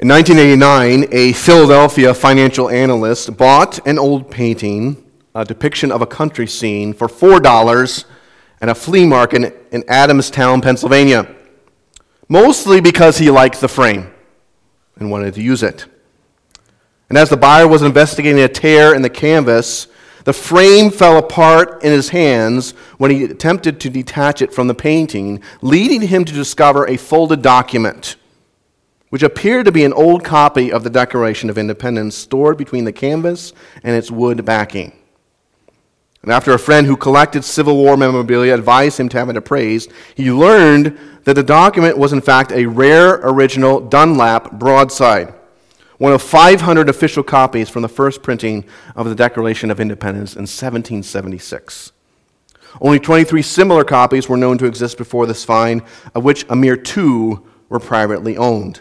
[0.00, 6.48] In 1989, a Philadelphia financial analyst bought an old painting, a depiction of a country
[6.48, 8.04] scene, for $4
[8.60, 11.32] at a flea market in Adamstown, Pennsylvania,
[12.28, 14.12] mostly because he liked the frame
[14.96, 15.86] and wanted to use it.
[17.08, 19.86] And as the buyer was investigating a tear in the canvas,
[20.24, 24.74] the frame fell apart in his hands when he attempted to detach it from the
[24.74, 28.16] painting, leading him to discover a folded document,
[29.14, 32.90] which appeared to be an old copy of the Declaration of Independence stored between the
[32.90, 33.52] canvas
[33.84, 34.92] and its wood backing.
[36.22, 39.92] And after a friend who collected Civil War memorabilia advised him to have it appraised,
[40.16, 45.32] he learned that the document was in fact a rare original Dunlap broadside
[45.98, 48.64] one of 500 official copies from the first printing
[48.96, 51.92] of the Declaration of Independence in 1776.
[52.80, 55.82] Only 23 similar copies were known to exist before this find,
[56.16, 58.80] of which a mere two were privately owned.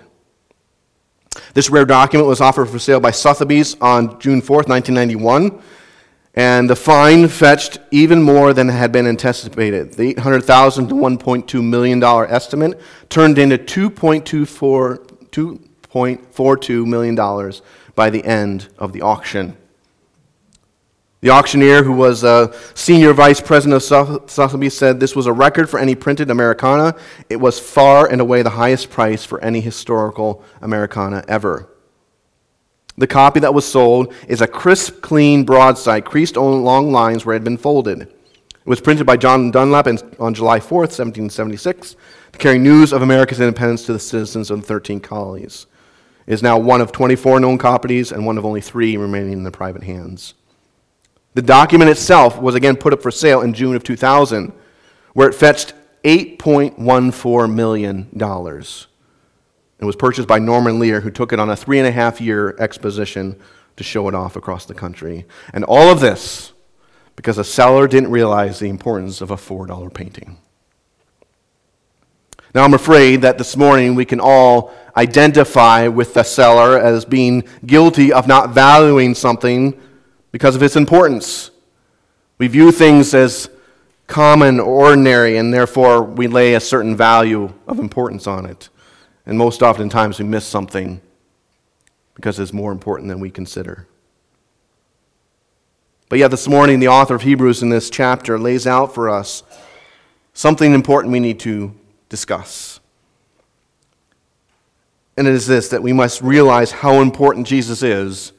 [1.53, 5.61] This rare document was offered for sale by Sotheby's on June 4th, 1991,
[6.35, 9.93] and the fine fetched even more than had been anticipated.
[9.93, 17.15] The 800,000 to $1.2 million estimate turned into 2.24, 2, $1.42 million
[17.95, 19.55] by the end of the auction.
[21.23, 25.69] The auctioneer, who was a senior vice president of Sotheby's, said this was a record
[25.69, 26.95] for any printed Americana.
[27.29, 31.69] It was far and away the highest price for any historical Americana ever.
[32.97, 37.39] The copy that was sold is a crisp, clean broadside, creased along lines where it
[37.39, 38.01] had been folded.
[38.01, 38.09] It
[38.65, 39.87] was printed by John Dunlap
[40.19, 41.95] on July 4th, 1776,
[42.33, 45.67] to carry news of America's independence to the citizens of the 13 colonies
[46.27, 49.51] is now one of 24 known copies and one of only three remaining in the
[49.51, 50.33] private hands.
[51.33, 54.53] The document itself was again put up for sale in June of 2000,
[55.13, 58.09] where it fetched $8.14 million.
[58.11, 62.21] It was purchased by Norman Lear, who took it on a three and a half
[62.21, 63.39] year exposition
[63.75, 65.25] to show it off across the country.
[65.53, 66.53] And all of this
[67.15, 70.37] because a seller didn't realize the importance of a $4 painting.
[72.55, 77.43] Now, I'm afraid that this morning we can all identify with the seller as being
[77.65, 79.79] guilty of not valuing something
[80.33, 81.51] because of its importance.
[82.39, 83.49] We view things as
[84.07, 88.67] common, or ordinary, and therefore we lay a certain value of importance on it.
[89.25, 90.99] And most oftentimes we miss something
[92.15, 93.87] because it's more important than we consider.
[96.09, 99.43] But yet, this morning, the author of Hebrews in this chapter lays out for us
[100.33, 101.73] something important we need to
[102.09, 102.79] discuss.
[105.15, 108.33] And it is this that we must realize how important Jesus is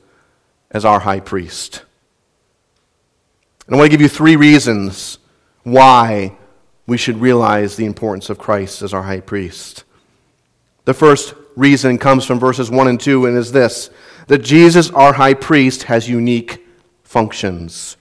[0.75, 1.85] as our high priest.
[3.67, 5.19] And I want to give you three reasons
[5.63, 6.37] why
[6.87, 9.85] we should realize the importance of Christ as our high priest.
[10.85, 13.89] The first reason comes from verses 1 and 2 and is this
[14.27, 16.67] that Jesus, our high priest, has unique
[17.03, 17.97] functions.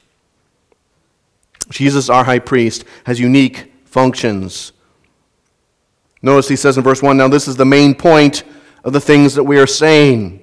[1.70, 4.72] Jesus, our high priest, has unique functions.
[6.22, 8.44] Notice he says in verse 1 now, this is the main point
[8.84, 10.43] of the things that we are saying.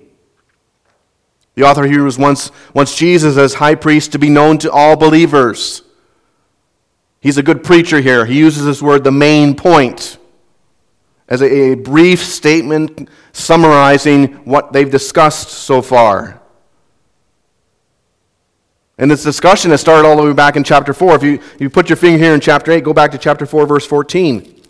[1.55, 4.97] The author here was once wants Jesus as high priest to be known to all
[4.97, 5.83] believers.
[7.21, 8.25] He's a good preacher here.
[8.25, 10.17] He uses this word, the main point,
[11.29, 16.41] as a, a brief statement summarizing what they've discussed so far.
[18.97, 21.17] And this discussion has started all the way back in chapter 4.
[21.17, 23.47] If you, if you put your finger here in chapter 8, go back to chapter
[23.47, 24.63] 4, verse 14.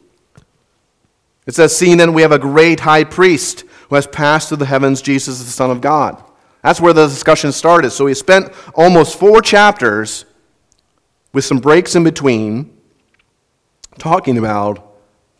[1.47, 4.67] It says, Seeing then we have a great high priest who has passed through the
[4.67, 6.23] heavens, Jesus, the Son of God.
[6.63, 7.91] That's where the discussion started.
[7.91, 10.27] So he spent almost four chapters
[11.33, 12.77] with some breaks in between
[13.99, 14.87] talking about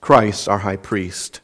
[0.01, 1.41] Christ, our high priest.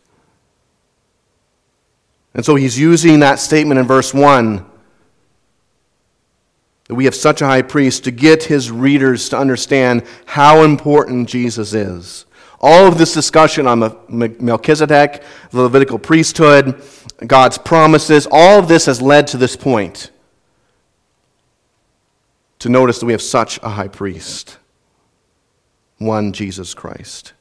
[2.34, 4.64] And so he's using that statement in verse 1
[6.88, 11.28] that we have such a high priest to get his readers to understand how important
[11.28, 12.26] Jesus is.
[12.60, 16.82] All of this discussion on Melchizedek, the Levitical priesthood,
[17.26, 20.10] God's promises, all of this has led to this point.
[22.60, 24.58] To notice that we have such a high priest,
[25.98, 27.34] one Jesus Christ.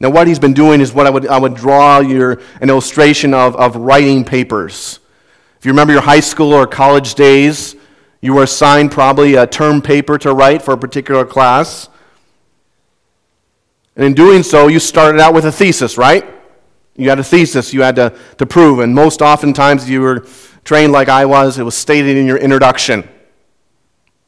[0.00, 3.32] Now, what he's been doing is what I would, I would draw your, an illustration
[3.32, 4.98] of, of writing papers.
[5.58, 7.76] If you remember your high school or college days,
[8.20, 11.88] you were assigned probably a term paper to write for a particular class.
[13.96, 16.24] And in doing so, you started out with a thesis, right?
[16.96, 18.78] You had a thesis you had to, to prove.
[18.80, 20.26] And most oftentimes, you were
[20.64, 23.08] trained like I was, it was stated in your introduction.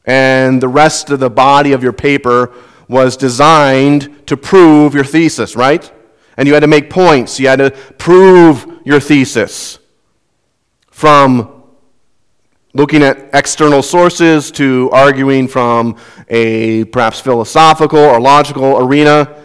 [0.05, 2.53] And the rest of the body of your paper
[2.87, 5.91] was designed to prove your thesis, right?
[6.37, 7.39] And you had to make points.
[7.39, 9.79] You had to prove your thesis
[10.91, 11.63] from
[12.73, 15.97] looking at external sources to arguing from
[16.29, 19.43] a perhaps philosophical or logical arena.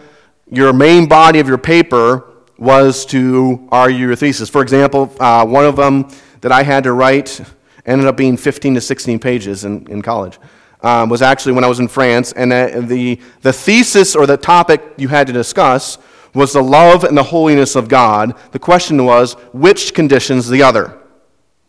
[0.52, 2.28] Your main body of your paper
[2.58, 4.50] was to argue your thesis.
[4.50, 6.10] For example, uh, one of them
[6.42, 7.40] that I had to write
[7.86, 10.38] ended up being 15 to 16 pages in, in college.
[10.82, 14.36] Um, was actually when I was in France, and the, the, the thesis or the
[14.36, 15.96] topic you had to discuss
[16.34, 18.34] was the love and the holiness of God.
[18.50, 20.98] The question was, which conditions the other?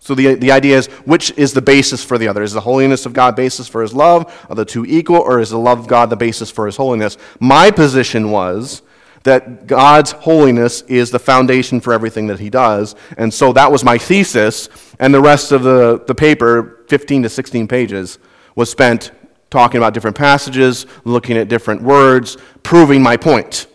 [0.03, 2.43] So the, the idea is, which is the basis for the other?
[2.43, 4.45] Is the holiness of God basis for his love?
[4.49, 5.15] Are the two equal?
[5.15, 7.17] Or is the love of God the basis for his holiness?
[7.39, 8.81] My position was
[9.23, 12.95] that God's holiness is the foundation for everything that he does.
[13.15, 14.67] And so that was my thesis.
[14.99, 18.19] And the rest of the, the paper, 15 to 16 pages,
[18.57, 19.13] was spent
[19.49, 23.67] talking about different passages, looking at different words, proving my point.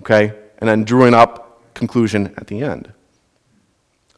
[0.00, 0.32] Okay?
[0.60, 2.94] And then drawing up conclusion at the end.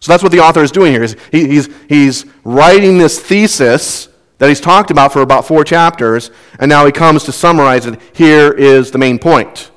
[0.01, 1.07] So that's what the author is doing here.
[1.31, 4.09] He, he's, he's writing this thesis
[4.39, 8.01] that he's talked about for about four chapters, and now he comes to summarize it.
[8.15, 9.71] Here is the main point.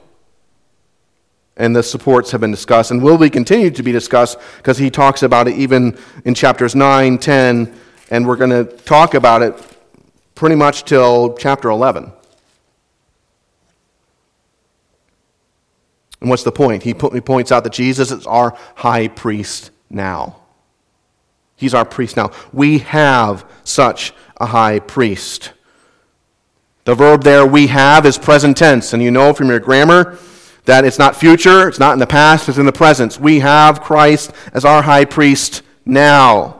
[1.57, 4.89] And the supports have been discussed and will be continued to be discussed because he
[4.89, 7.75] talks about it even in chapters 9, 10,
[8.09, 9.53] and we're going to talk about it
[10.35, 12.11] pretty much till chapter 11.
[16.21, 16.83] And what's the point?
[16.83, 20.37] He points out that Jesus is our high priest now.
[21.55, 22.31] He's our priest now.
[22.51, 25.53] We have such a high priest.
[26.85, 28.93] The verb there, we have, is present tense.
[28.93, 30.17] And you know from your grammar
[30.65, 33.19] that it's not future, it's not in the past, it's in the present.
[33.19, 36.59] We have Christ as our high priest now.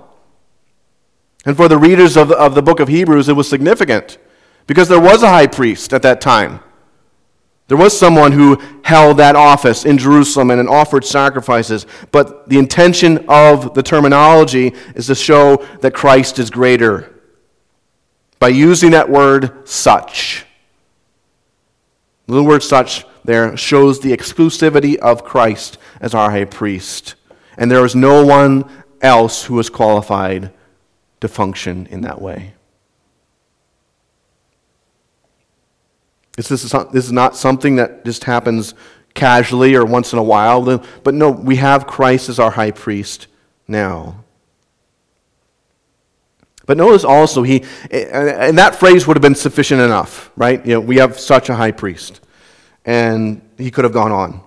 [1.46, 4.18] And for the readers of of the book of Hebrews, it was significant
[4.68, 6.62] because there was a high priest at that time.
[7.68, 13.26] There was someone who held that office in Jerusalem and offered sacrifices, but the intention
[13.30, 17.22] of the terminology is to show that Christ is greater
[18.40, 20.46] by using that word such.
[22.28, 27.16] The word such there shows the exclusivity of Christ as our high priest.
[27.58, 28.70] And there is no one
[29.02, 30.52] else who is qualified
[31.22, 32.54] to function in that way.
[36.36, 38.74] This is, this is not something that just happens
[39.14, 43.28] casually or once in a while, but no, we have Christ as our high priest
[43.68, 44.24] now.
[46.66, 50.66] But notice also, he, and that phrase would have been sufficient enough, right?
[50.66, 52.22] You know, we have such a high priest.
[52.86, 54.42] And he could have gone on.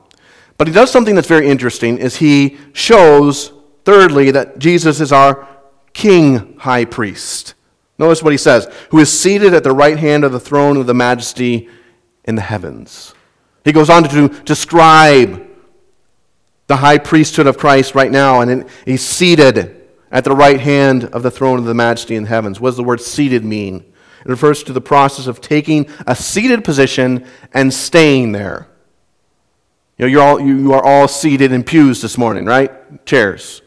[0.59, 3.53] But he does something that's very interesting, is he shows,
[3.85, 5.47] thirdly, that Jesus is our
[5.93, 7.55] king high priest.
[7.99, 10.87] Notice what he says, who is seated at the right hand of the throne of
[10.87, 11.69] the majesty
[12.27, 13.15] in the heavens.
[13.65, 15.47] He goes on to describe
[16.67, 21.23] the high priesthood of Christ right now, and he's seated at the right hand of
[21.23, 22.61] the throne of the majesty in the heavens.
[22.61, 23.93] What does the word seated mean?
[24.21, 28.69] It refers to the process of taking a seated position and staying there.
[29.99, 33.07] You know, you're all, you are all seated in pews this morning, right?
[33.07, 33.63] Chairs.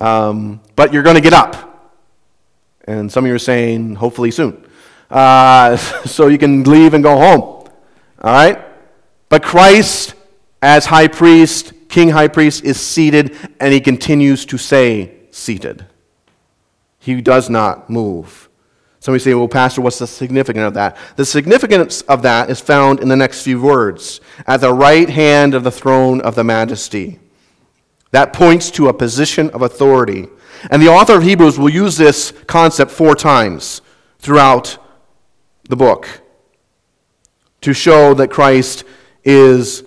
[0.00, 1.92] Um, but you're going to get up.
[2.86, 4.64] And some of you are saying, hopefully soon.
[5.10, 5.76] Uh,
[6.06, 7.53] so you can leave and go home.
[8.24, 8.64] All right?
[9.28, 10.14] But Christ,
[10.62, 15.84] as high priest, king high priest, is seated and he continues to say, seated.
[16.98, 18.48] He does not move.
[18.98, 20.96] Somebody say, well, Pastor, what's the significance of that?
[21.16, 25.52] The significance of that is found in the next few words at the right hand
[25.52, 27.20] of the throne of the majesty.
[28.12, 30.28] That points to a position of authority.
[30.70, 33.82] And the author of Hebrews will use this concept four times
[34.18, 34.78] throughout
[35.68, 36.22] the book
[37.64, 38.84] to show that Christ
[39.24, 39.84] is,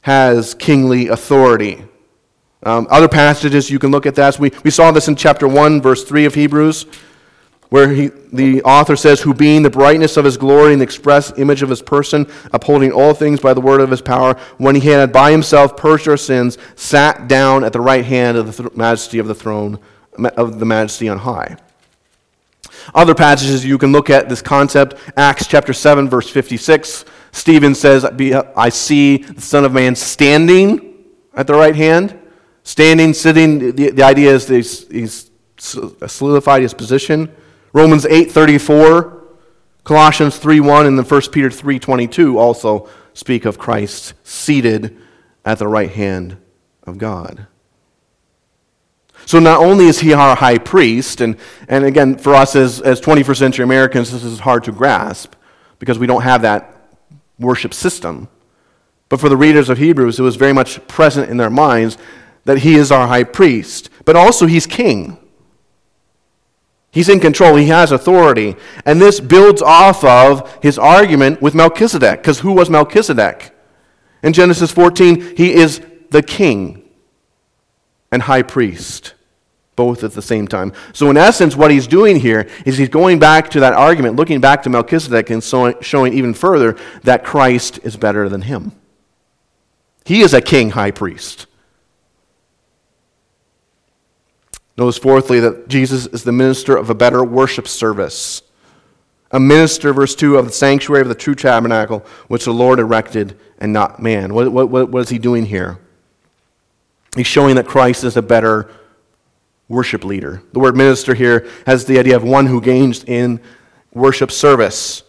[0.00, 1.84] has kingly authority.
[2.64, 4.38] Um, other passages you can look at that.
[4.40, 6.86] We, we saw this in chapter 1, verse 3 of Hebrews,
[7.70, 11.36] where he, the author says, Who being the brightness of his glory and the express
[11.38, 14.88] image of his person, upholding all things by the word of his power, when he
[14.88, 18.76] had by himself purged our sins, sat down at the right hand of the th-
[18.76, 19.78] majesty of the throne,
[20.36, 21.56] of the majesty on high.
[22.94, 27.04] Other passages you can look at this concept Acts chapter 7, verse 56.
[27.32, 32.18] Stephen says, I see the Son of Man standing at the right hand.
[32.64, 37.34] Standing, sitting, the, the idea is he's, he's solidified his position.
[37.72, 39.22] Romans 8, 34.
[39.84, 44.96] Colossians 3:1 and then 1 Peter 3:22 also speak of Christ seated
[45.44, 46.36] at the right hand
[46.84, 47.46] of God.
[49.26, 51.36] So not only is he our high priest, and,
[51.68, 55.34] and again, for us as, as 21st century Americans, this is hard to grasp
[55.78, 56.90] because we don't have that
[57.38, 58.28] worship system.
[59.08, 61.98] But for the readers of Hebrews, it was very much present in their minds
[62.44, 65.18] that he is our high priest, but also he's king.
[66.90, 68.56] He's in control, he has authority.
[68.84, 73.54] And this builds off of his argument with Melchizedek, because who was Melchizedek?
[74.22, 76.81] In Genesis 14, he is the king
[78.12, 79.14] and high priest,
[79.74, 80.72] both at the same time.
[80.92, 84.40] So, in essence, what he's doing here is he's going back to that argument, looking
[84.40, 88.72] back to Melchizedek, and showing even further that Christ is better than him.
[90.04, 91.46] He is a king high priest.
[94.76, 98.42] Notice, fourthly, that Jesus is the minister of a better worship service.
[99.30, 103.38] A minister, verse 2, of the sanctuary of the true tabernacle, which the Lord erected
[103.58, 104.34] and not man.
[104.34, 105.78] What, what, what is he doing here?
[107.16, 108.70] He's showing that Christ is a better
[109.68, 110.42] worship leader.
[110.52, 113.40] The word minister here has the idea of one who gains in
[113.92, 115.02] worship service.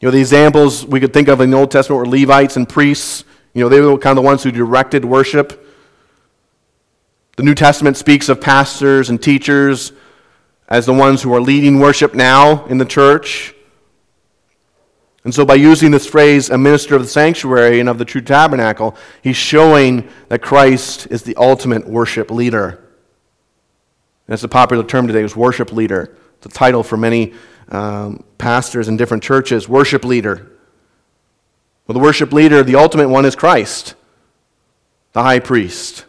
[0.00, 2.68] You know, the examples we could think of in the Old Testament were Levites and
[2.68, 3.24] priests.
[3.54, 5.66] You know, they were kind of the ones who directed worship.
[7.36, 9.92] The New Testament speaks of pastors and teachers
[10.68, 13.53] as the ones who are leading worship now in the church.
[15.24, 18.20] And so, by using this phrase, a minister of the sanctuary and of the true
[18.20, 22.84] tabernacle, he's showing that Christ is the ultimate worship leader.
[24.26, 26.16] That's a popular term today, is worship leader.
[26.36, 27.32] It's a title for many
[27.70, 30.50] um, pastors in different churches, worship leader.
[31.86, 33.94] Well, the worship leader, the ultimate one, is Christ,
[35.12, 36.04] the high priest.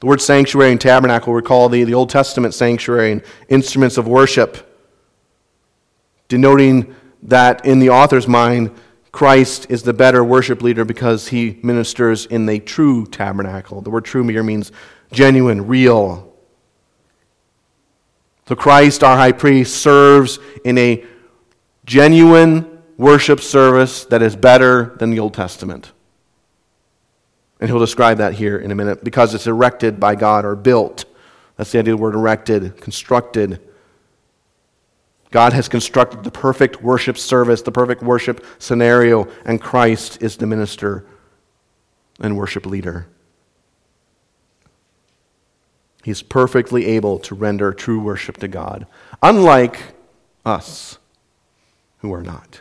[0.00, 4.71] The word sanctuary and tabernacle recall the, the Old Testament sanctuary and instruments of worship,
[6.32, 8.70] denoting that in the author's mind,
[9.12, 13.82] Christ is the better worship leader because he ministers in the true tabernacle.
[13.82, 14.72] The word true here means
[15.12, 16.32] genuine, real.
[18.48, 21.04] So Christ, our high priest, serves in a
[21.84, 25.92] genuine worship service that is better than the Old Testament.
[27.60, 31.04] And he'll describe that here in a minute because it's erected by God or built.
[31.58, 33.60] That's the idea of the word erected, constructed.
[35.32, 40.46] God has constructed the perfect worship service, the perfect worship scenario, and Christ is the
[40.46, 41.06] minister
[42.20, 43.08] and worship leader.
[46.04, 48.86] He's perfectly able to render true worship to God,
[49.22, 49.80] unlike
[50.44, 50.98] us
[51.98, 52.60] who are not.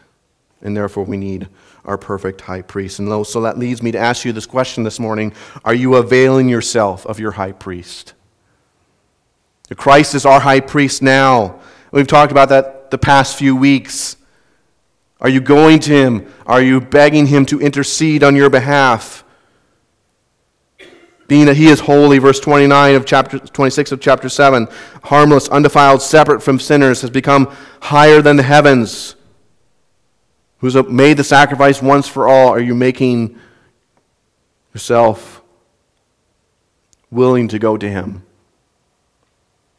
[0.61, 1.49] And therefore, we need
[1.83, 2.99] our perfect high priest.
[2.99, 5.33] And so that leads me to ask you this question this morning
[5.65, 8.13] Are you availing yourself of your high priest?
[9.75, 11.59] Christ is our high priest now.
[11.91, 14.17] We've talked about that the past few weeks.
[15.19, 16.33] Are you going to him?
[16.47, 19.23] Are you begging him to intercede on your behalf?
[21.27, 24.67] Being that he is holy, verse 29 of chapter 26 of chapter 7,
[25.03, 29.15] harmless, undefiled, separate from sinners, has become higher than the heavens
[30.57, 33.37] who's made the sacrifice once for all, are you making
[34.73, 35.41] yourself
[37.09, 38.23] willing to go to him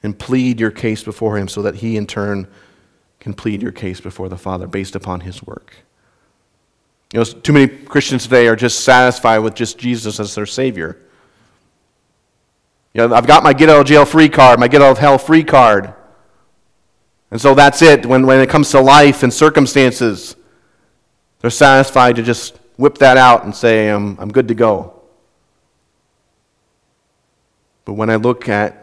[0.02, 2.48] and plead your case before him so that he in turn
[3.20, 5.76] can plead your case before the Father based upon his work?
[7.12, 10.98] You know, too many Christians today are just satisfied with just Jesus as their Savior.
[12.94, 14.98] You know, I've got my get out of jail free card, my get out of
[14.98, 15.94] hell free card.
[17.30, 20.36] And so that's it when, when it comes to life and circumstances.
[21.40, 25.00] They're satisfied to just whip that out and say, I'm, I'm good to go.
[27.84, 28.81] But when I look at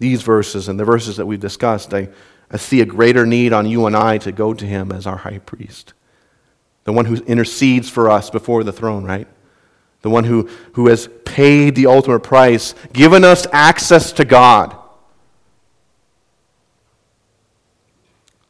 [0.00, 2.08] these verses and the verses that we've discussed, I,
[2.50, 5.18] I see a greater need on you and I to go to him as our
[5.18, 5.92] high priest.
[6.84, 9.28] The one who intercedes for us before the throne, right?
[10.00, 14.74] The one who, who has paid the ultimate price, given us access to God.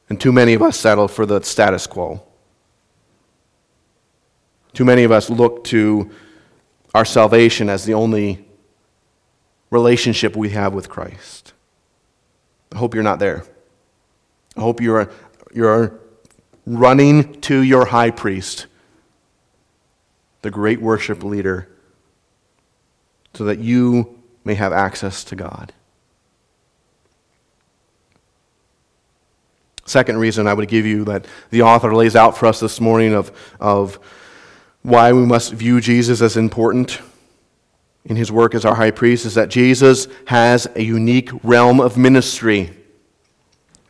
[0.09, 2.23] And too many of us settle for the status quo.
[4.73, 6.11] Too many of us look to
[6.95, 8.47] our salvation as the only
[9.71, 11.53] relationship we have with Christ.
[12.73, 13.45] I hope you're not there.
[14.57, 15.11] I hope you're,
[15.55, 15.99] you're
[16.67, 18.67] running to your high priest,
[20.43, 21.69] the great worship leader,
[23.35, 25.73] so that you may have access to God.
[29.85, 33.13] Second reason I would give you that the author lays out for us this morning
[33.13, 33.99] of, of
[34.83, 37.01] why we must view Jesus as important
[38.05, 41.97] in his work as our high priest is that Jesus has a unique realm of
[41.97, 42.77] ministry.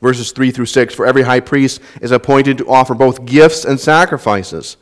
[0.01, 3.79] Verses 3 through 6 For every high priest is appointed to offer both gifts and
[3.79, 4.77] sacrifices.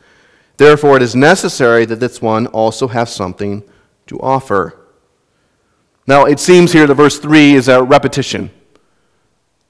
[0.57, 3.63] Therefore, it is necessary that this one also have something
[4.07, 4.79] to offer.
[6.07, 8.51] Now, it seems here that verse 3 is a repetition.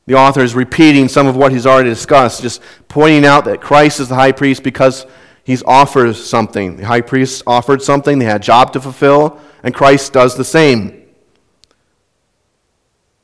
[0.07, 4.01] The author is repeating some of what he's already discussed, just pointing out that Christ
[4.01, 5.05] is the high priest because
[5.49, 6.77] He's offered something.
[6.77, 10.45] The high priest offered something, they had a job to fulfill, and Christ does the
[10.45, 11.07] same.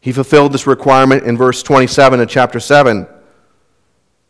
[0.01, 3.07] He fulfilled this requirement in verse 27 of chapter 7,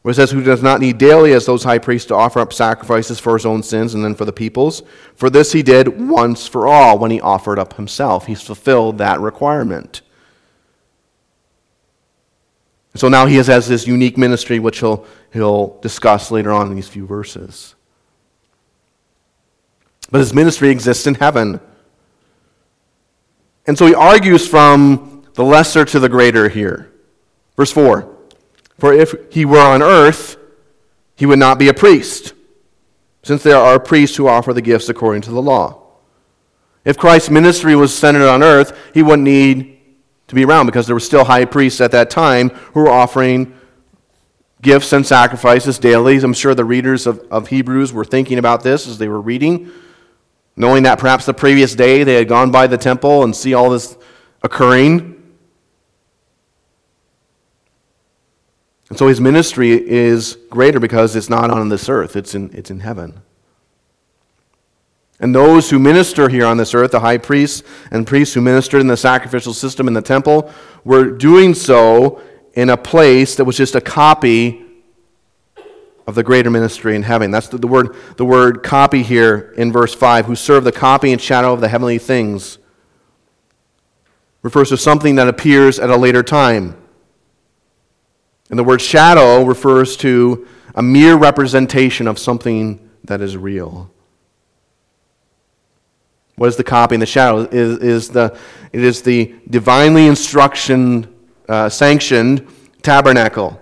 [0.02, 2.52] where it says, Who does not need daily as those high priests to offer up
[2.52, 4.82] sacrifices for his own sins and then for the people's.
[5.14, 8.26] For this he did once for all when he offered up himself.
[8.26, 10.02] He's fulfilled that requirement.
[12.96, 16.74] So now he has, has this unique ministry, which he'll, he'll discuss later on in
[16.74, 17.76] these few verses.
[20.14, 21.60] But his ministry exists in heaven.
[23.66, 26.92] And so he argues from the lesser to the greater here.
[27.56, 28.08] Verse 4
[28.78, 30.36] For if he were on earth,
[31.16, 32.32] he would not be a priest,
[33.24, 35.82] since there are priests who offer the gifts according to the law.
[36.84, 39.80] If Christ's ministry was centered on earth, he wouldn't need
[40.28, 43.52] to be around because there were still high priests at that time who were offering
[44.62, 46.18] gifts and sacrifices daily.
[46.18, 49.72] I'm sure the readers of, of Hebrews were thinking about this as they were reading
[50.56, 53.70] knowing that perhaps the previous day they had gone by the temple and see all
[53.70, 53.96] this
[54.42, 55.10] occurring.
[58.88, 62.70] And so his ministry is greater because it's not on this earth, it's in, it's
[62.70, 63.22] in heaven.
[65.20, 68.80] And those who minister here on this earth, the high priests and priests who ministered
[68.80, 70.52] in the sacrificial system in the temple,
[70.84, 72.20] were doing so
[72.54, 74.63] in a place that was just a copy
[76.06, 77.30] of the greater ministry in heaven.
[77.30, 81.12] That's the, the, word, the word copy here in verse 5, who serve the copy
[81.12, 82.58] and shadow of the heavenly things,
[84.42, 86.76] refers to something that appears at a later time.
[88.50, 93.90] And the word shadow refers to a mere representation of something that is real.
[96.36, 97.42] What is the copy and the shadow?
[97.42, 98.36] It is, is the,
[98.72, 101.14] it is the divinely instruction
[101.48, 102.46] uh, sanctioned
[102.82, 103.60] tabernacle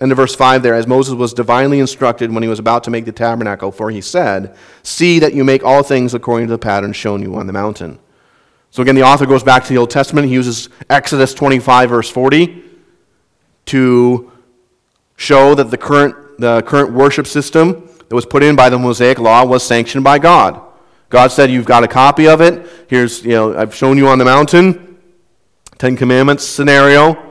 [0.00, 2.90] End of verse 5 there, as Moses was divinely instructed when he was about to
[2.90, 6.58] make the tabernacle, for he said, See that you make all things according to the
[6.58, 7.98] pattern shown you on the mountain.
[8.70, 10.28] So again, the author goes back to the Old Testament.
[10.28, 12.62] He uses Exodus 25, verse 40,
[13.66, 14.32] to
[15.16, 19.18] show that the current, the current worship system that was put in by the Mosaic
[19.18, 20.62] Law was sanctioned by God.
[21.10, 22.66] God said, You've got a copy of it.
[22.88, 24.98] Here's, you know, I've shown you on the mountain.
[25.76, 27.29] Ten Commandments scenario.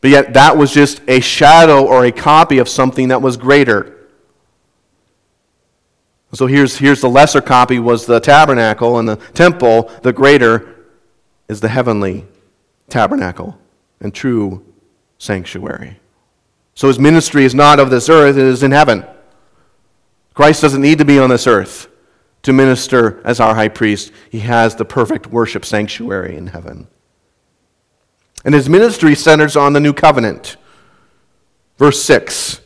[0.00, 3.98] But yet, that was just a shadow or a copy of something that was greater.
[6.32, 9.90] So here's, here's the lesser copy was the tabernacle and the temple.
[10.02, 10.76] The greater
[11.48, 12.26] is the heavenly
[12.88, 13.58] tabernacle
[14.00, 14.64] and true
[15.18, 15.98] sanctuary.
[16.74, 19.04] So his ministry is not of this earth, it is in heaven.
[20.34, 21.88] Christ doesn't need to be on this earth
[22.42, 24.12] to minister as our high priest.
[24.30, 26.86] He has the perfect worship sanctuary in heaven.
[28.48, 30.56] And his ministry centers on the new covenant.
[31.76, 32.62] Verse 6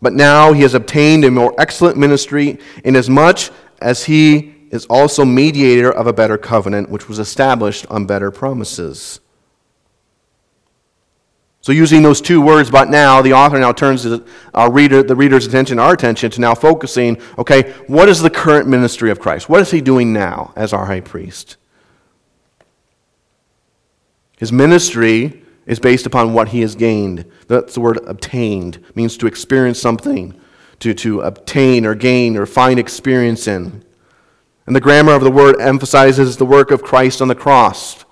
[0.00, 3.50] But now he has obtained a more excellent ministry, inasmuch
[3.82, 9.20] as he is also mediator of a better covenant, which was established on better promises.
[11.60, 14.22] So, using those two words, but now, the author now turns our
[14.54, 18.66] uh, reader, the reader's attention, our attention, to now focusing okay, what is the current
[18.66, 19.50] ministry of Christ?
[19.50, 21.58] What is he doing now as our high priest?
[24.38, 27.24] His ministry is based upon what he has gained.
[27.46, 30.38] That's the word obtained, it means to experience something,
[30.80, 33.84] to, to obtain or gain or find experience in.
[34.66, 38.04] And the grammar of the word emphasizes the work of Christ on the cross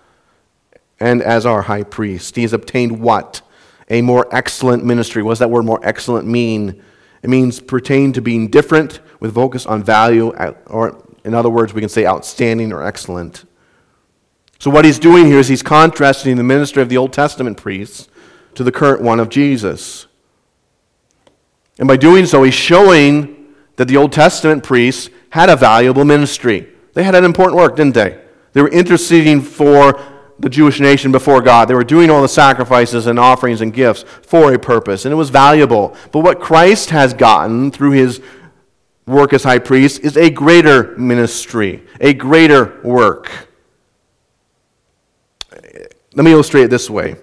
[0.99, 2.37] and as our high priest.
[2.37, 3.43] He has obtained what?
[3.89, 5.23] A more excellent ministry.
[5.23, 6.83] What does that word more excellent mean?
[7.23, 10.31] It means pertain to being different with focus on value,
[10.67, 13.45] or in other words, we can say outstanding or excellent.
[14.59, 18.09] So, what he's doing here is he's contrasting the ministry of the Old Testament priests
[18.55, 20.07] to the current one of Jesus.
[21.79, 26.69] And by doing so, he's showing that the Old Testament priests had a valuable ministry.
[26.95, 28.19] They had an important work, didn't they?
[28.55, 30.01] They were interceding for
[30.38, 31.69] the Jewish nation before God.
[31.69, 35.16] They were doing all the sacrifices and offerings and gifts for a purpose, and it
[35.16, 35.95] was valuable.
[36.12, 38.23] But what Christ has gotten through his
[39.07, 43.46] work as high priest is a greater ministry, a greater work.
[46.16, 47.16] Let me illustrate it this way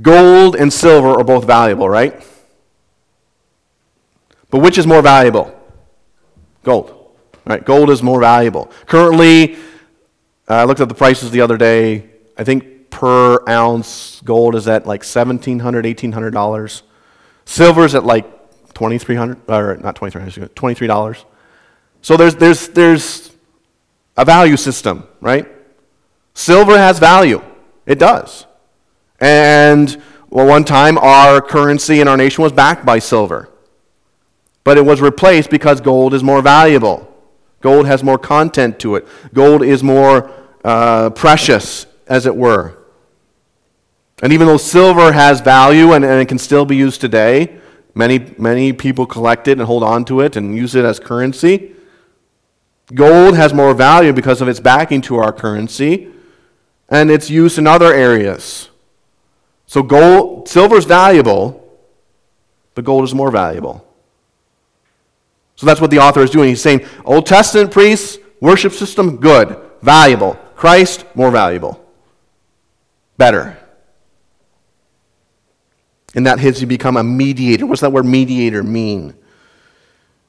[0.00, 2.14] gold and silver are both valuable, right?
[4.50, 5.58] But which is more valuable?
[6.62, 6.92] Gold.
[7.46, 7.64] Right?
[7.64, 8.70] Gold is more valuable.
[8.86, 9.56] Currently,
[10.48, 12.10] I looked at the prices the other day.
[12.36, 16.82] I think per ounce gold is at like $1,700, $1,800.
[17.46, 18.24] Silver is at like
[18.74, 21.24] 2300 or not 2300 $23.
[22.02, 23.32] So there's, there's, there's
[24.16, 25.55] a value system, right?
[26.36, 27.42] Silver has value.
[27.86, 28.46] It does.
[29.18, 33.48] And well, one time our currency in our nation was backed by silver.
[34.62, 37.08] but it was replaced because gold is more valuable.
[37.60, 39.06] Gold has more content to it.
[39.32, 40.30] Gold is more
[40.62, 42.76] uh, precious, as it were.
[44.22, 47.56] And even though silver has value and, and it can still be used today,
[47.94, 51.72] many, many people collect it and hold on to it and use it as currency.
[52.92, 56.12] Gold has more value because of its backing to our currency
[56.88, 58.70] and its use in other areas.
[59.66, 61.62] So gold, silver is valuable,
[62.74, 63.84] but gold is more valuable.
[65.56, 66.50] So that's what the author is doing.
[66.50, 70.38] He's saying Old Testament priests, worship system, good, valuable.
[70.54, 71.84] Christ, more valuable,
[73.18, 73.58] better.
[76.14, 77.66] In that his you become a mediator.
[77.66, 79.14] What's that word mediator mean?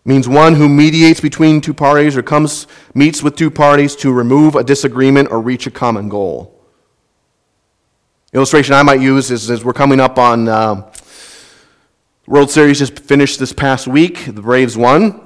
[0.08, 2.66] Means one who mediates between two parties or comes
[2.96, 6.58] meets with two parties to remove a disagreement or reach a common goal.
[8.32, 10.92] Illustration I might use is as we're coming up on uh,
[12.26, 14.26] World Series just finished this past week.
[14.26, 15.22] The Braves won,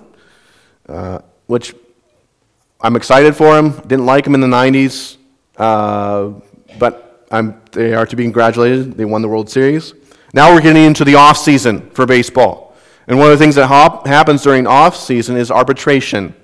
[0.89, 1.76] uh, which
[2.82, 3.80] I'm excited for them.
[3.82, 5.17] Didn't like them in the 90s,
[5.58, 6.32] uh,
[6.80, 8.94] but I'm, they are to be congratulated.
[8.98, 9.94] They won the World Series.
[10.34, 12.71] Now we're getting into the off season for baseball.
[13.08, 16.36] And one of the things that hop- happens during off season is arbitration.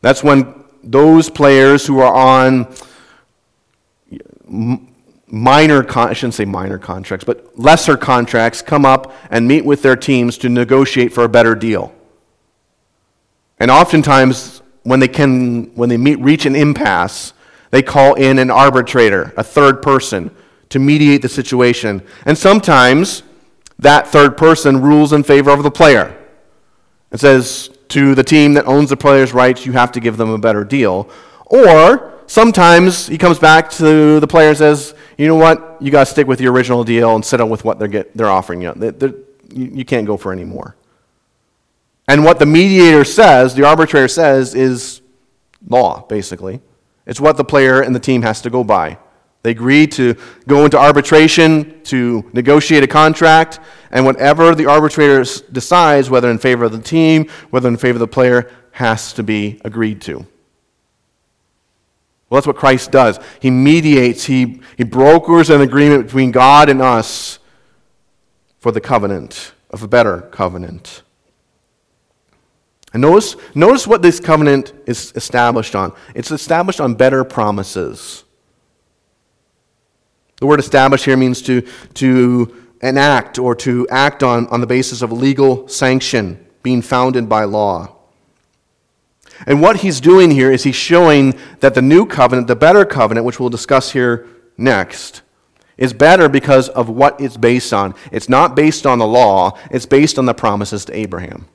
[0.00, 2.74] That's when those players who are on
[5.26, 9.82] minor, con- I shouldn't say minor contracts, but lesser contracts come up and meet with
[9.82, 11.92] their teams to negotiate for a better deal.
[13.58, 17.32] And oftentimes, when they can, when they meet, reach an impasse,
[17.70, 20.30] they call in an arbitrator, a third person,
[20.68, 22.02] to mediate the situation.
[22.24, 23.22] And sometimes
[23.78, 26.16] that third person rules in favor of the player.
[27.12, 30.30] It says to the team that owns the player's rights, you have to give them
[30.30, 31.08] a better deal.
[31.46, 36.00] Or sometimes he comes back to the player and says, you know what, you got
[36.00, 38.72] to stick with your original deal and settle with what they're, get, they're offering you.
[38.74, 39.14] They're, they're,
[39.52, 40.76] you can't go for any more.
[42.08, 45.00] And what the mediator says, the arbitrator says, is
[45.66, 46.60] law, basically.
[47.06, 48.98] It's what the player and the team has to go by.
[49.46, 50.16] They agree to
[50.48, 53.60] go into arbitration to negotiate a contract,
[53.92, 58.00] and whatever the arbitrator decides, whether in favor of the team, whether in favor of
[58.00, 60.14] the player, has to be agreed to.
[62.28, 63.20] Well, that's what Christ does.
[63.38, 67.38] He mediates, he, he brokers an agreement between God and us
[68.58, 71.04] for the covenant, of a better covenant.
[72.92, 75.92] And notice, notice what this covenant is established on.
[76.16, 78.24] It's established on better promises.
[80.40, 81.62] The word establish here means to,
[81.94, 87.44] to enact or to act on, on the basis of legal sanction, being founded by
[87.44, 87.96] law.
[89.46, 93.26] And what he's doing here is he's showing that the new covenant, the better covenant,
[93.26, 95.22] which we'll discuss here next,
[95.76, 97.94] is better because of what it's based on.
[98.10, 101.46] It's not based on the law, it's based on the promises to Abraham.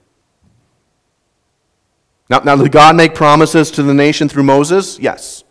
[2.29, 4.99] Now, now did God make promises to the nation through Moses?
[4.99, 5.43] Yes.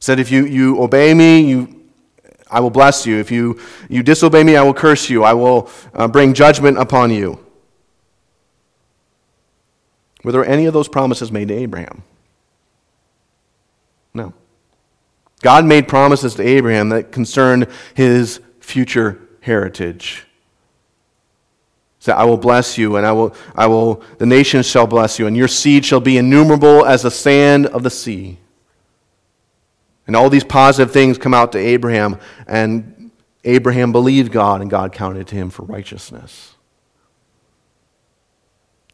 [0.00, 1.75] Said, if you, you obey me, you
[2.50, 3.18] I will bless you.
[3.18, 5.24] If you, you disobey me, I will curse you.
[5.24, 7.40] I will uh, bring judgment upon you.
[10.22, 12.02] Were there any of those promises made to Abraham?
[14.14, 14.32] No.
[15.42, 20.26] God made promises to Abraham that concerned his future heritage.
[22.00, 25.26] Say, I will bless you, and I will, I will, the nations shall bless you,
[25.26, 28.38] and your seed shall be innumerable as the sand of the sea.
[30.06, 33.10] And all these positive things come out to Abraham, and
[33.44, 36.56] Abraham believed God, and God counted to him for righteousness.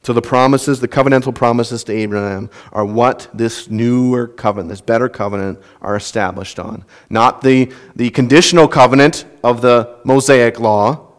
[0.03, 5.09] So the promises, the covenantal promises to Abraham, are what this newer covenant, this better
[5.09, 6.85] covenant, are established on.
[7.09, 11.13] Not the, the conditional covenant of the Mosaic law,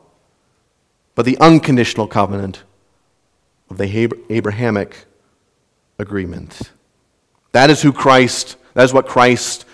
[1.15, 2.63] but the unconditional covenant
[3.69, 5.05] of the Abrahamic
[5.97, 6.71] agreement.
[7.53, 9.65] That is who Christ, that is what Christ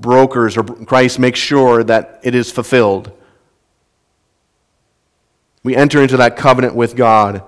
[0.00, 3.12] brokers or Christ makes sure that it is fulfilled.
[5.62, 7.42] We enter into that covenant with God,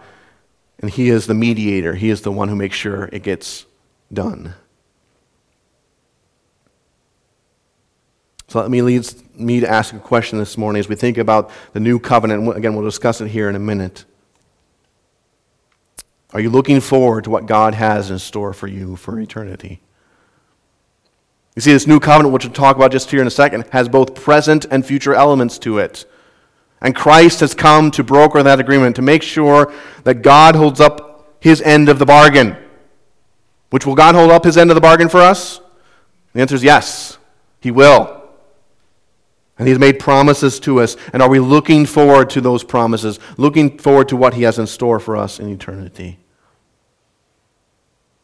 [0.81, 1.95] and He is the mediator.
[1.95, 3.67] He is the one who makes sure it gets
[4.13, 4.55] done.
[8.49, 11.53] So let me lead me to ask a question this morning as we think about
[11.73, 12.57] the new covenant.
[12.57, 14.05] Again, we'll discuss it here in a minute.
[16.33, 19.81] Are you looking forward to what God has in store for you for eternity?
[21.61, 23.87] You see, this new covenant, which we'll talk about just here in a second, has
[23.87, 26.11] both present and future elements to it.
[26.81, 29.71] And Christ has come to broker that agreement, to make sure
[30.05, 32.57] that God holds up his end of the bargain.
[33.69, 35.61] Which will God hold up his end of the bargain for us?
[36.33, 37.19] The answer is yes,
[37.61, 38.23] he will.
[39.59, 40.97] And He's made promises to us.
[41.13, 43.19] And are we looking forward to those promises?
[43.37, 46.21] Looking forward to what He has in store for us in eternity?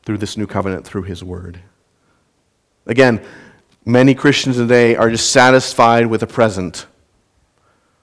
[0.07, 1.61] Through this new covenant, through His Word.
[2.87, 3.25] Again,
[3.85, 6.87] many Christians today are just satisfied with the present.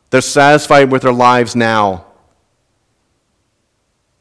[0.09, 2.05] They're satisfied with their lives now.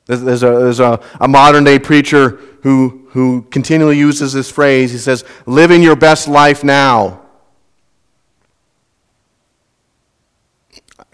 [0.07, 4.93] There's a, there's a, a modern day preacher who, who continually uses this phrase.
[4.93, 7.23] He says, Living your best life now.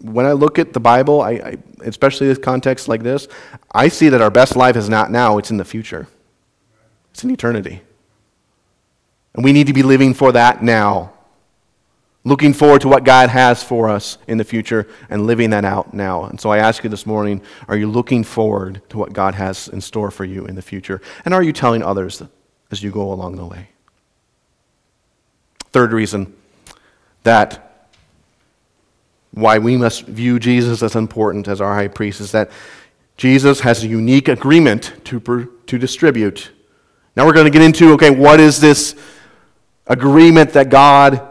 [0.00, 3.28] when I look at the Bible, I, I, especially this context like this,
[3.72, 6.06] I see that our best life is not now, it's in the future.
[7.10, 7.82] It's in eternity.
[9.34, 11.12] And we need to be living for that now.
[12.24, 15.94] Looking forward to what God has for us in the future and living that out
[15.94, 16.24] now.
[16.24, 19.68] And so I ask you this morning are you looking forward to what God has
[19.68, 21.00] in store for you in the future?
[21.24, 22.22] And are you telling others
[22.70, 23.68] as you go along the way?
[25.70, 26.34] Third reason
[27.22, 27.90] that
[29.32, 32.50] why we must view Jesus as important as our high priest is that
[33.16, 35.20] Jesus has a unique agreement to,
[35.66, 36.50] to distribute.
[37.16, 38.96] Now we're going to get into okay, what is this
[39.88, 41.26] agreement that God,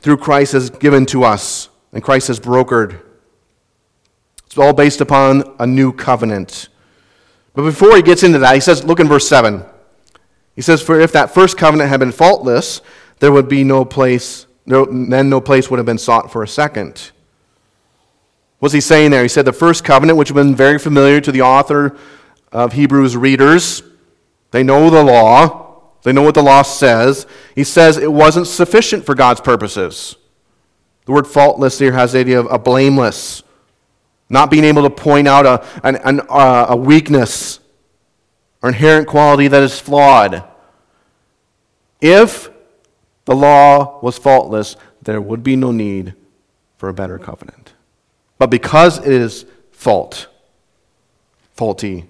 [0.00, 3.00] through Christ, has given to us and Christ has brokered?
[4.46, 6.68] It's all based upon a new covenant.
[7.54, 9.64] But before he gets into that, he says, look in verse 7.
[10.54, 12.80] He says, For if that first covenant had been faultless,
[13.20, 17.10] there would be no place, then no place would have been sought for a second.
[18.58, 19.22] What's he saying there?
[19.22, 21.96] He said the first covenant, which have been very familiar to the author
[22.50, 23.82] of Hebrews readers.
[24.50, 25.67] They know the law,
[26.02, 27.26] they know what the law says.
[27.54, 30.16] He says it wasn't sufficient for God's purposes.
[31.06, 33.42] The word faultless here has the idea of a blameless,
[34.28, 37.60] not being able to point out a, an, an, uh, a weakness
[38.62, 40.44] or inherent quality that is flawed.
[42.00, 42.50] If
[43.24, 46.14] the law was faultless, there would be no need
[46.76, 47.72] for a better covenant.
[48.38, 50.28] But because it is fault,
[51.54, 52.06] faulty,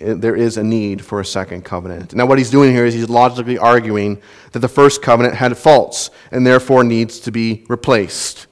[0.00, 2.14] there is a need for a second covenant.
[2.14, 4.20] Now, what he's doing here is he's logically arguing
[4.52, 8.46] that the first covenant had faults and therefore needs to be replaced.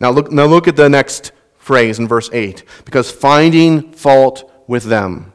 [0.00, 4.84] Now, look, now look at the next phrase in verse 8 because finding fault with
[4.84, 5.32] them.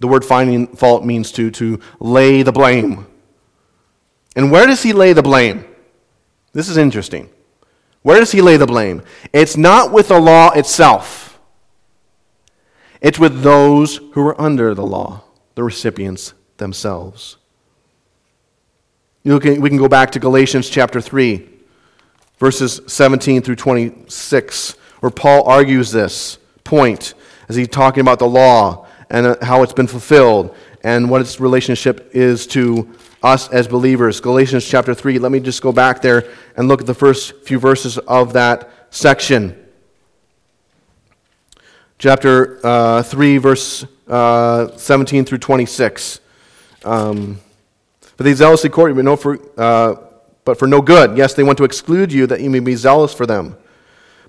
[0.00, 3.08] The word finding fault means to, to lay the blame.
[4.36, 5.64] And where does he lay the blame?
[6.52, 7.28] This is interesting.
[8.02, 9.02] Where does he lay the blame?
[9.32, 11.27] It's not with the law itself,
[13.00, 15.22] it's with those who are under the law,
[15.54, 17.36] the recipients themselves.
[19.24, 21.48] We can go back to Galatians chapter 3,
[22.38, 27.14] verses 17 through 26, where Paul argues this point
[27.48, 31.40] as he's talking about the law and uh, how it's been fulfilled and what its
[31.40, 32.88] relationship is to
[33.22, 34.20] us as believers.
[34.20, 35.18] Galatians chapter 3.
[35.18, 38.70] Let me just go back there and look at the first few verses of that
[38.90, 39.67] section.
[41.98, 46.20] Chapter uh, 3, verse uh, 17 through 26.
[46.84, 47.40] Um,
[48.16, 49.96] but they zealously court you, but, no for, uh,
[50.44, 51.16] but for no good.
[51.16, 53.56] Yes, they want to exclude you that you may be zealous for them.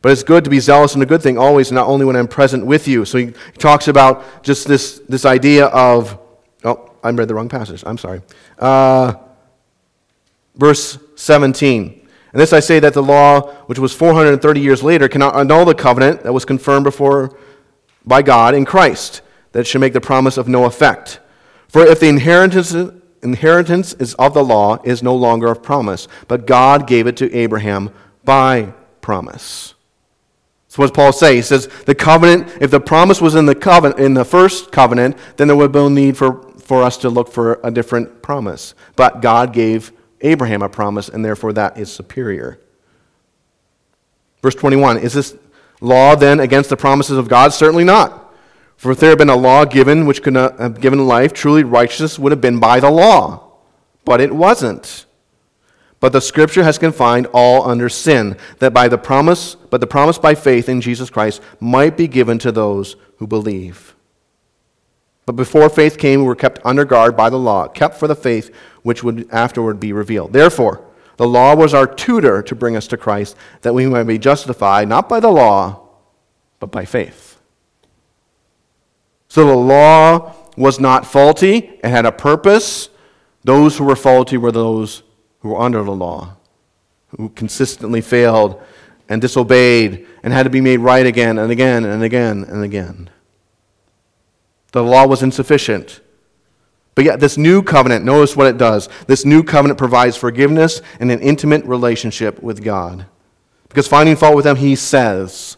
[0.02, 2.28] But it's good to be zealous in a good thing always, not only when I'm
[2.28, 3.06] present with you.
[3.06, 6.18] So he talks about just this, this idea of
[6.64, 7.84] oh, I read the wrong passage.
[7.86, 8.22] I'm sorry.
[8.58, 9.14] Uh,
[10.56, 12.08] verse 17.
[12.32, 15.76] And this I say that the law, which was 430 years later, cannot annul the
[15.76, 17.38] covenant that was confirmed before
[18.10, 19.22] by God in Christ,
[19.54, 21.22] that should make the promise of no effect.
[21.70, 22.76] For if the inheritance,
[23.24, 27.34] inheritance is of the law is no longer of promise, but God gave it to
[27.34, 27.92] Abraham
[28.26, 29.76] by promise.
[30.68, 31.38] So what does Paul say?
[31.38, 35.18] He says the covenant, if the promise was in the covenant in the first covenant,
[35.38, 38.76] then there would be no need for for us to look for a different promise.
[38.96, 39.92] But God gave
[40.22, 42.60] Abraham a promise, and therefore that is superior.
[44.44, 45.36] Verse 21 Is this
[45.82, 47.54] law then against the promises of God?
[47.54, 48.34] Certainly not.
[48.78, 51.64] For if there had been a law given which could not have given life, truly
[51.64, 53.52] righteousness would have been by the law.
[54.06, 55.06] But it wasn't.
[56.00, 60.18] But the scripture has confined all under sin, that by the promise, but the promise
[60.18, 63.96] by faith in Jesus Christ might be given to those who believe.
[65.26, 68.16] But before faith came, we were kept under guard by the law, kept for the
[68.16, 70.32] faith which would afterward be revealed.
[70.32, 70.89] Therefore,
[71.20, 74.88] the law was our tutor to bring us to Christ, that we might be justified
[74.88, 75.82] not by the law,
[76.62, 77.42] but by faith.
[79.28, 82.88] So the law was not faulty, it had a purpose.
[83.44, 85.04] Those who were faulty were those
[85.42, 86.38] who were under the law,
[87.18, 88.64] who consistently failed
[89.10, 93.10] and disobeyed and had to be made right again and again and again and again.
[94.72, 96.00] The law was insufficient.
[97.00, 98.90] But yet, this new covenant, notice what it does.
[99.08, 103.06] This new covenant provides forgiveness and an intimate relationship with God.
[103.70, 105.56] Because finding fault with them, he says,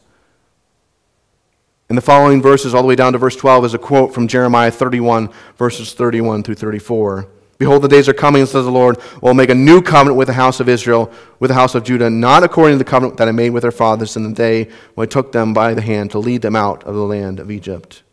[1.89, 4.27] in the following verses, all the way down to verse 12, is a quote from
[4.27, 7.27] Jeremiah 31, verses 31 through 34.
[7.57, 10.27] Behold, the days are coming, says the Lord, I will make a new covenant with
[10.27, 13.27] the house of Israel, with the house of Judah, not according to the covenant that
[13.27, 16.11] I made with their fathers in the day when I took them by the hand
[16.11, 18.03] to lead them out of the land of Egypt.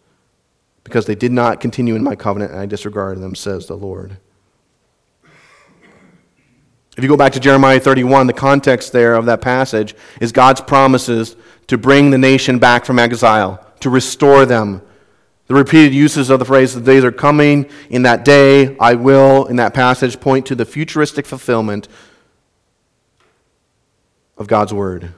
[0.84, 4.16] Because they did not continue in my covenant, and I disregarded them, says the Lord.
[6.96, 10.60] If you go back to Jeremiah 31, the context there of that passage is God's
[10.60, 11.36] promises
[11.68, 14.82] to bring the nation back from exile to restore them.
[15.46, 19.46] The repeated uses of the phrase, the days are coming, in that day, I will,
[19.46, 21.88] in that passage, point to the futuristic fulfillment
[24.36, 25.14] of God's word.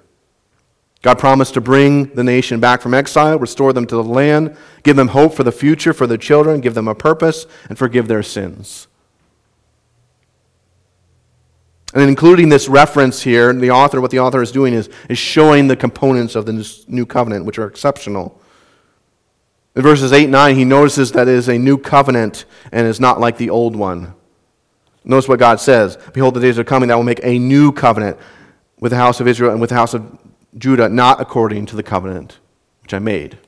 [1.02, 4.96] God promised to bring the nation back from exile, restore them to the land, give
[4.96, 8.22] them hope for the future for their children, give them a purpose, and forgive their
[8.22, 8.86] sins.
[11.94, 15.66] And including this reference here, the author, what the author is doing is, is showing
[15.66, 18.40] the components of the new covenant, which are exceptional.
[19.74, 23.00] In verses 8 and 9, he notices that it is a new covenant and is
[23.00, 24.14] not like the old one.
[25.02, 28.18] Notice what God says Behold, the days are coming that will make a new covenant
[28.78, 30.19] with the house of Israel and with the house of
[30.56, 32.38] Judah, not according to the covenant
[32.82, 33.38] which I made.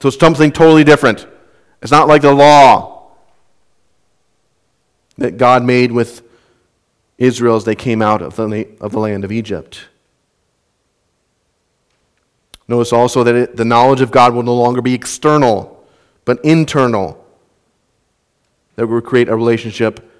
[0.00, 1.26] So it's something totally different.
[1.80, 3.12] It's not like the law
[5.18, 6.22] that God made with
[7.18, 9.86] Israel as they came out of the, of the land of Egypt.
[12.66, 15.86] Notice also that it, the knowledge of God will no longer be external,
[16.24, 17.24] but internal.
[18.74, 20.10] That will create a relationship,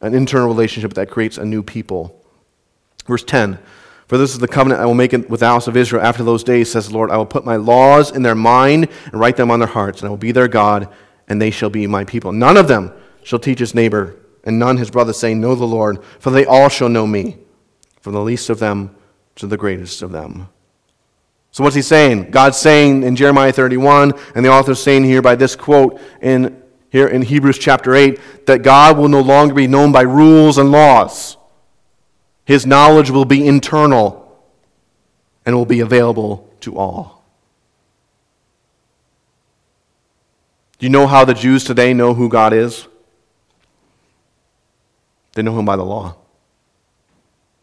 [0.00, 2.18] an internal relationship that creates a new people.
[3.06, 3.58] Verse 10
[4.08, 6.42] For this is the covenant I will make with the house of Israel after those
[6.42, 7.10] days, says the Lord.
[7.10, 10.06] I will put my laws in their mind and write them on their hearts, and
[10.06, 10.88] I will be their God,
[11.28, 12.32] and they shall be my people.
[12.32, 12.90] None of them
[13.22, 16.70] shall teach his neighbor, and none his brother, saying, Know the Lord, for they all
[16.70, 17.36] shall know me,
[18.00, 18.96] from the least of them
[19.36, 20.48] to the greatest of them.
[21.50, 22.30] So, what's he saying?
[22.30, 27.08] God's saying in Jeremiah 31, and the author's saying here by this quote in, here
[27.08, 31.37] in Hebrews chapter 8, that God will no longer be known by rules and laws.
[32.48, 34.26] His knowledge will be internal
[35.44, 37.22] and will be available to all.
[40.78, 42.86] Do you know how the Jews today know who God is?
[45.34, 46.16] They know him by the law.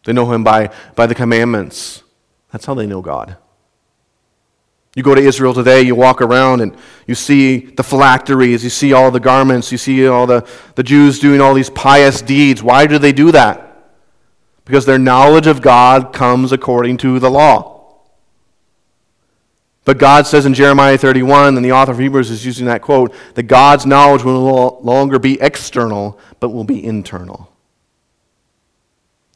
[0.04, 2.04] They know him by, by the commandments.
[2.52, 3.36] That's how they know God.
[4.94, 6.76] You go to Israel today, you walk around and
[7.08, 11.18] you see the phylacteries, you see all the garments, you see all the, the Jews
[11.18, 12.62] doing all these pious deeds.
[12.62, 13.65] Why do they do that?
[14.66, 17.76] Because their knowledge of God comes according to the law.
[19.86, 23.14] But God says in Jeremiah 31, and the author of Hebrews is using that quote,
[23.34, 27.48] that God's knowledge will no longer be external, but will be internal.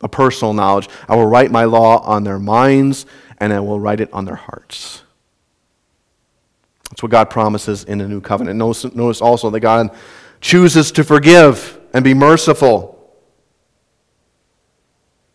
[0.01, 0.89] A personal knowledge.
[1.09, 3.07] I will write my law on their minds,
[3.39, 5.03] and I will write it on their hearts.
[6.91, 8.59] That's what God promises in the new covenant.
[8.59, 9.95] Notice, notice also that God
[10.41, 13.00] chooses to forgive and be merciful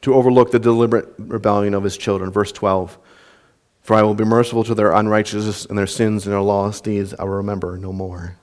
[0.06, 2.32] to overlook the deliberate rebellion of his children.
[2.32, 3.00] Verse 12
[3.82, 7.16] For I will be merciful to their unrighteousness and their sins and their lawless deeds
[7.18, 8.38] I will remember no more.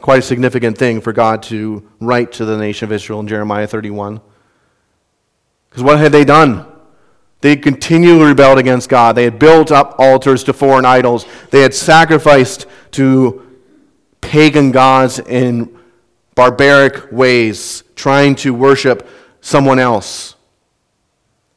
[0.00, 3.68] Quite a significant thing for God to write to the nation of Israel in Jeremiah
[3.68, 4.20] 31.
[5.70, 6.66] Because what had they done?
[7.42, 9.14] They continually rebelled against God.
[9.14, 11.26] They had built up altars to foreign idols.
[11.50, 13.40] They had sacrificed to
[14.20, 15.78] pagan gods in
[16.34, 19.08] barbaric ways, trying to worship
[19.40, 20.34] someone else.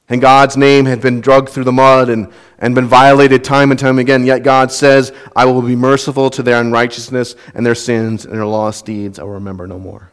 [0.09, 3.79] And God's name had been dragged through the mud and, and been violated time and
[3.79, 4.25] time again.
[4.25, 8.45] Yet God says, I will be merciful to their unrighteousness and their sins and their
[8.45, 10.11] lost deeds I will remember no more.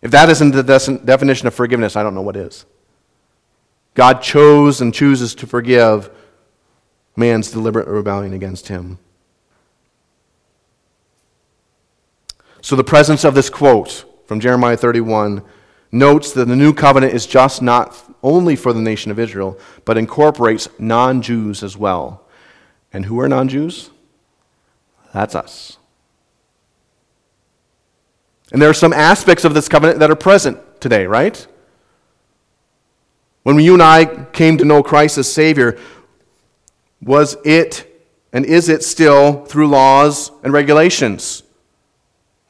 [0.00, 2.64] If that isn't the definition of forgiveness, I don't know what is.
[3.94, 6.10] God chose and chooses to forgive
[7.16, 8.98] man's deliberate rebellion against him.
[12.62, 15.42] So, the presence of this quote from Jeremiah 31
[15.90, 19.98] notes that the new covenant is just not only for the nation of Israel, but
[19.98, 22.22] incorporates non Jews as well.
[22.92, 23.90] And who are non Jews?
[25.12, 25.78] That's us.
[28.52, 31.44] And there are some aspects of this covenant that are present today, right?
[33.42, 35.76] When you and I came to know Christ as Savior,
[37.02, 37.84] was it
[38.32, 41.42] and is it still through laws and regulations?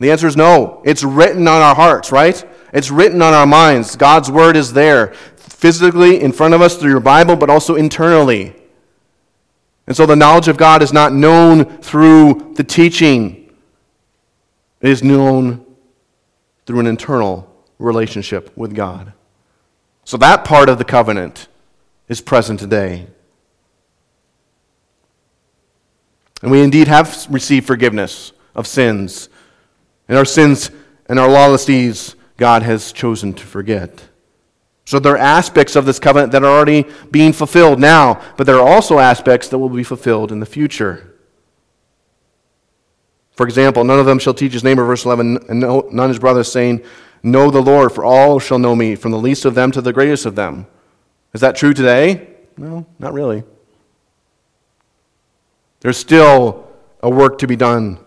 [0.00, 0.82] The answer is no.
[0.84, 2.42] It's written on our hearts, right?
[2.72, 3.96] It's written on our minds.
[3.96, 8.56] God's Word is there, physically in front of us through your Bible, but also internally.
[9.86, 13.52] And so the knowledge of God is not known through the teaching,
[14.80, 15.66] it is known
[16.64, 17.46] through an internal
[17.78, 19.12] relationship with God.
[20.04, 21.48] So that part of the covenant
[22.08, 23.06] is present today.
[26.40, 29.28] And we indeed have received forgiveness of sins.
[30.10, 30.72] And our sins
[31.06, 34.08] and our lawless deeds, God has chosen to forget.
[34.84, 38.56] So there are aspects of this covenant that are already being fulfilled now, but there
[38.56, 41.14] are also aspects that will be fulfilled in the future.
[43.30, 46.42] For example, none of them shall teach his neighbor, verse 11, and none his brother,
[46.42, 46.82] saying,
[47.22, 49.92] Know the Lord, for all shall know me, from the least of them to the
[49.92, 50.66] greatest of them.
[51.34, 52.30] Is that true today?
[52.56, 53.44] No, not really.
[55.78, 56.68] There's still
[57.00, 58.00] a work to be done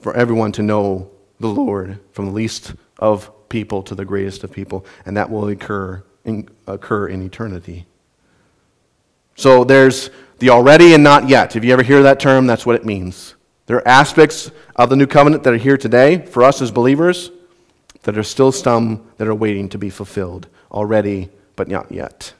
[0.00, 4.52] for everyone to know the Lord, from the least of people to the greatest of
[4.52, 7.86] people, and that will occur in, occur in eternity.
[9.36, 11.56] So there's the already and not yet.
[11.56, 13.34] If you ever hear that term, that's what it means.
[13.66, 17.30] There are aspects of the new covenant that are here today for us as believers
[18.02, 22.32] that are still some that are waiting to be fulfilled already, but not yet.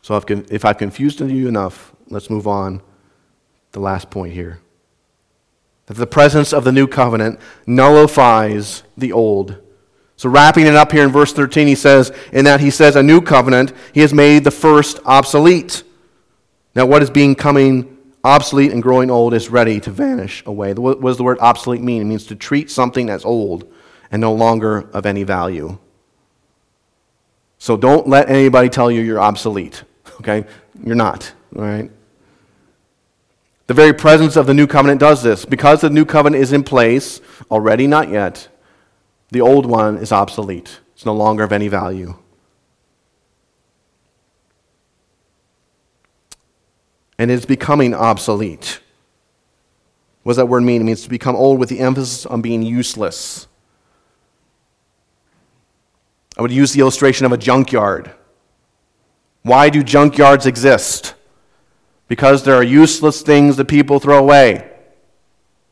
[0.00, 2.82] So if, if I've confused you enough, let's move on.
[3.72, 4.60] The last point here.
[5.86, 9.56] That the presence of the new covenant nullifies the old.
[10.16, 13.02] So, wrapping it up here in verse 13, he says, In that he says, a
[13.02, 15.82] new covenant, he has made the first obsolete.
[16.76, 20.74] Now, what is being coming obsolete and growing old is ready to vanish away.
[20.74, 22.02] What does the word obsolete mean?
[22.02, 23.72] It means to treat something as old
[24.12, 25.78] and no longer of any value.
[27.58, 29.82] So, don't let anybody tell you you're obsolete,
[30.20, 30.44] okay?
[30.84, 31.90] You're not, all right?
[33.72, 35.46] The very presence of the new covenant does this.
[35.46, 38.48] Because the new covenant is in place, already not yet,
[39.30, 40.80] the old one is obsolete.
[40.92, 42.18] It's no longer of any value.
[47.18, 48.80] And it's becoming obsolete.
[50.22, 50.82] What does that word mean?
[50.82, 53.46] It means to become old with the emphasis on being useless.
[56.36, 58.12] I would use the illustration of a junkyard.
[59.40, 61.14] Why do junkyards exist?
[62.12, 64.70] Because there are useless things that people throw away.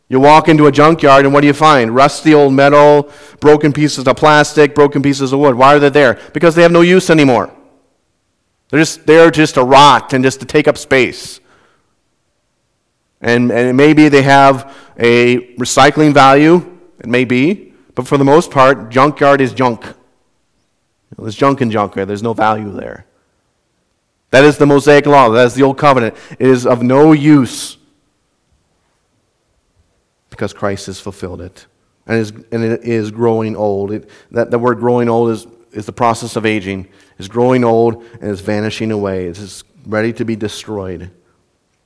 [0.09, 1.95] You walk into a junkyard, and what do you find?
[1.95, 3.11] Rusty old metal,
[3.41, 5.55] broken pieces of plastic, broken pieces of wood.
[5.55, 6.19] Why are they there?
[6.33, 7.55] Because they have no use anymore.
[8.71, 11.41] They're just there just to rot and just to take up space.
[13.21, 16.79] And, and maybe they have a recycling value.
[17.01, 17.75] It may be.
[17.95, 19.85] But for the most part, junkyard is junk.
[21.19, 22.09] There's junk in junkyard.
[22.09, 23.05] There's no value there.
[24.31, 25.29] That is the Mosaic law.
[25.31, 26.17] That is the Old Covenant.
[26.39, 27.79] It is of no use
[30.31, 31.67] because Christ has fulfilled it.
[32.07, 33.93] And is, and it is growing old.
[33.93, 36.89] It, that, the word growing old is, is the process of aging.
[37.19, 39.27] It's growing old and it's vanishing away.
[39.27, 41.11] It's ready to be destroyed.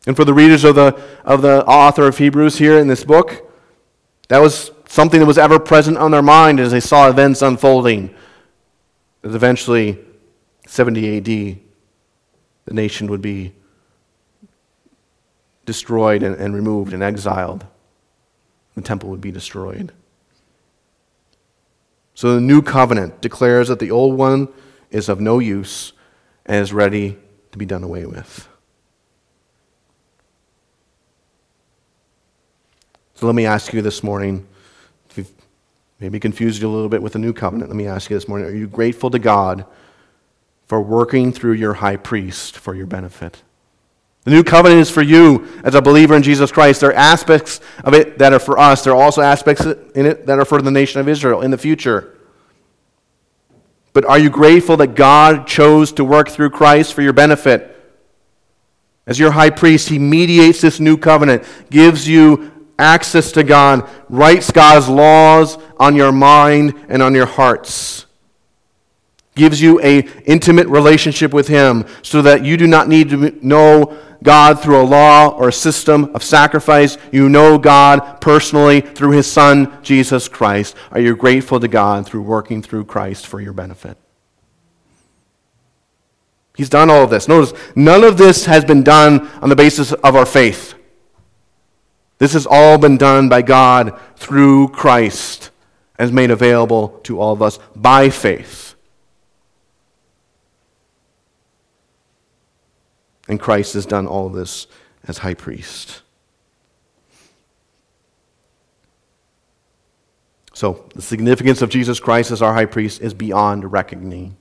[0.06, 3.50] And for the readers of the, of the author of Hebrews here in this book,
[4.28, 8.14] that was something that was ever present on their mind as they saw events unfolding.
[9.22, 9.98] As eventually,
[10.66, 11.63] 70 AD,
[12.64, 13.52] the nation would be
[15.66, 17.66] destroyed and, and removed and exiled.
[18.74, 19.92] The temple would be destroyed.
[22.14, 24.48] So the new covenant declares that the old one
[24.90, 25.92] is of no use
[26.46, 27.18] and is ready
[27.52, 28.48] to be done away with.
[33.14, 34.46] So let me ask you this morning,
[35.08, 35.32] if you've
[36.00, 38.28] maybe confused you a little bit with the new covenant, let me ask you this
[38.28, 39.64] morning, are you grateful to God
[40.66, 43.42] for working through your high priest for your benefit.
[44.24, 46.80] The new covenant is for you as a believer in Jesus Christ.
[46.80, 50.26] There are aspects of it that are for us, there are also aspects in it
[50.26, 52.18] that are for the nation of Israel in the future.
[53.92, 57.70] But are you grateful that God chose to work through Christ for your benefit?
[59.06, 64.50] As your high priest, he mediates this new covenant, gives you access to God, writes
[64.50, 68.06] God's laws on your mind and on your hearts
[69.34, 73.96] gives you a intimate relationship with him so that you do not need to know
[74.22, 76.96] God through a law or a system of sacrifice.
[77.12, 80.76] You know God personally through his son Jesus Christ.
[80.90, 83.98] Are you grateful to God through working through Christ for your benefit?
[86.56, 87.26] He's done all of this.
[87.26, 90.74] Notice, none of this has been done on the basis of our faith.
[92.18, 95.50] This has all been done by God through Christ,
[95.98, 98.73] as made available to all of us by faith.
[103.28, 104.66] And Christ has done all this
[105.06, 106.02] as high priest.
[110.52, 114.36] So, the significance of Jesus Christ as our high priest is beyond reckoning.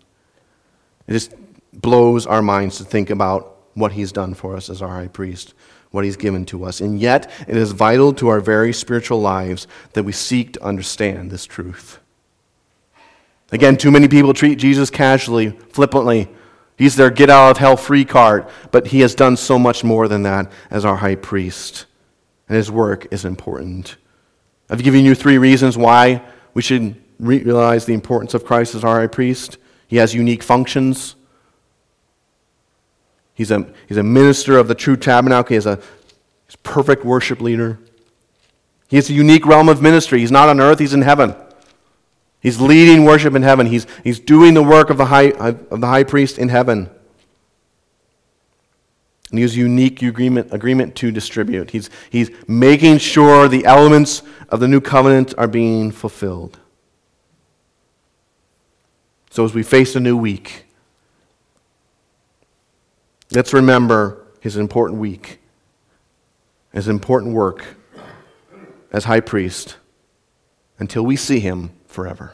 [1.07, 1.33] It just
[1.73, 5.55] blows our minds to think about what he's done for us as our high priest,
[5.89, 6.81] what he's given to us.
[6.81, 11.31] And yet, it is vital to our very spiritual lives that we seek to understand
[11.31, 11.99] this truth.
[13.51, 16.29] Again, too many people treat Jesus casually, flippantly.
[16.77, 20.07] He's their get out of hell free card, but he has done so much more
[20.07, 21.85] than that as our high priest.
[22.47, 23.95] And his work is important.
[24.69, 28.99] I've given you three reasons why we should realize the importance of Christ as our
[28.99, 29.57] high priest.
[29.87, 31.15] He has unique functions.
[33.33, 35.49] He's a, he's a minister of the true tabernacle.
[35.49, 35.79] He a
[36.45, 37.79] he's a perfect worship leader.
[38.87, 40.19] He has a unique realm of ministry.
[40.19, 41.35] He's not on earth, he's in heaven.
[42.43, 43.67] He's leading worship in heaven.
[43.67, 46.89] He's, he's doing the work of the, high, of the high priest in heaven.
[49.29, 51.71] And he has unique agreement, agreement to distribute.
[51.71, 56.59] He's, he's making sure the elements of the new covenant are being fulfilled.
[59.29, 60.65] So as we face a new week,
[63.31, 65.39] let's remember his important week,
[66.73, 67.77] his important work
[68.91, 69.77] as high priest
[70.77, 72.33] until we see him forever.